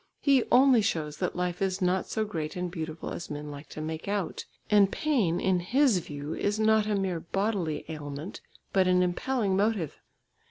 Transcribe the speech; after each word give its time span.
He 0.19 0.43
only 0.51 0.81
shows 0.81 1.17
that 1.17 1.35
life 1.35 1.61
is 1.61 1.79
not 1.79 2.07
so 2.07 2.25
great 2.25 2.55
and 2.55 2.71
beautiful 2.71 3.11
as 3.11 3.29
men 3.29 3.51
like 3.51 3.69
to 3.69 3.81
make 3.81 4.07
out, 4.07 4.45
and 4.67 4.91
pain 4.91 5.39
in 5.39 5.59
his 5.59 5.99
view 5.99 6.33
is 6.33 6.59
not 6.59 6.87
a 6.87 6.95
mere 6.95 7.19
bodily 7.19 7.85
ailment, 7.87 8.41
but 8.73 8.87
an 8.87 9.03
impelling 9.03 9.55
motive. 9.55 9.99